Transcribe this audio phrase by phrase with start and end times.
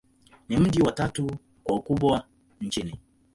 [0.49, 1.29] Ni mji wa tatu
[1.63, 2.27] kwa ukubwa
[2.61, 2.99] nchini.